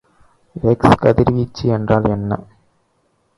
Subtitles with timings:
[0.55, 2.39] X கதிர்வீச்சு என்றால் என்ன?